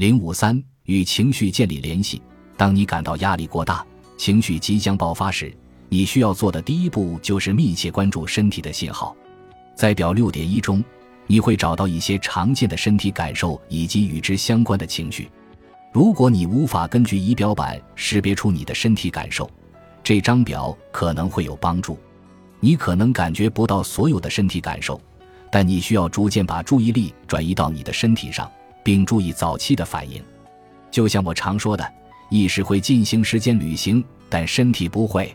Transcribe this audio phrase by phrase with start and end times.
[0.00, 2.22] 零五三与情绪建立联系。
[2.56, 3.84] 当你感到压力过大，
[4.16, 5.54] 情绪即将爆发时，
[5.90, 9.14] 你需要做的第一步就是密切关注身体的信号。
[9.76, 10.82] 在表六点一中，
[11.26, 15.28] 你会找到一些常见的身体感受以及与之相关的情绪。
[15.92, 19.50] 如果你无法根据仪表板识别出你的身体感受，
[20.02, 21.98] 这张表可能会有帮助。
[22.58, 24.98] 你可能感觉不到所有的身体感受，
[25.52, 28.50] 但你需要逐渐把注意力转移到你的身体上，
[28.82, 30.22] 并注意早期的反应。
[30.90, 31.92] 就像我常说的，
[32.28, 35.34] 意识会进行时间旅行，但身体不会。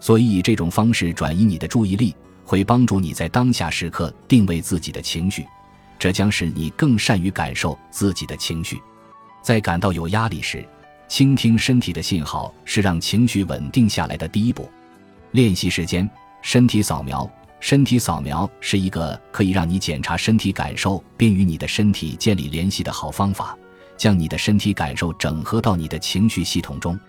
[0.00, 5.46] 所以以这种方式转移你的注意力，会帮助你在当下时刻定位自己的情绪，
[5.98, 8.80] 这将使你更善于感受自己的情绪。
[9.42, 10.66] 在感到有压力时，
[11.08, 14.70] 倾听身体的信号是让情绪稳定下来的第一步。
[15.32, 16.08] 练习时间。
[16.46, 17.26] 身体扫描，
[17.66, 23.56] 身体扫描是一个可以让你检查身体感受并与你的身体建立联系的好方法。
[23.96, 27.00] 将你的身体感受整合到你的情绪系统中。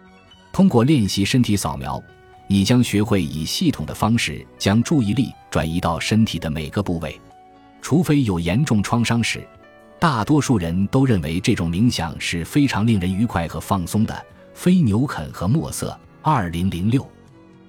[0.54, 2.02] 通过练习身体扫描，
[2.48, 7.20] 你将学会以系统的方式将注意力转移到身体的每个部位。
[7.82, 9.46] 除非有严重创伤时，
[10.00, 14.26] 大多数人都认为这种冥想是非常令人愉快和放松的。
[14.54, 17.06] 非牛肯和墨色，二零零六。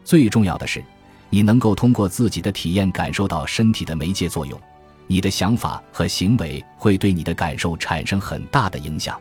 [0.05, 0.85] 最重要的是。
[1.31, 4.61] 你能够通过自己的体验感受到身体的媒介作用，
[5.07, 9.21] 你的想法和行为会对你的感受产生很大的影响。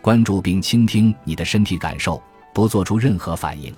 [0.00, 2.22] 关注并倾听你的身体感受，
[2.52, 3.74] 不做出任何反应，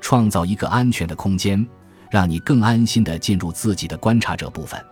[0.00, 1.64] 创造一个安全的空间，
[2.10, 4.82] 让你更安心地进入自己的观察者部分。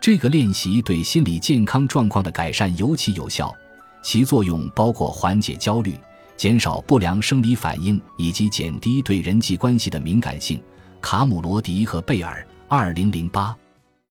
[0.00, 3.54] 这个练习对心理健康状况的改善尤其有效，
[4.02, 5.94] 其作用包括缓解焦虑、
[6.36, 10.60] 减少不良生理反应以及减低对人际关系的敏感性。
[11.02, 13.54] 卡姆罗迪和贝尔，二零零八。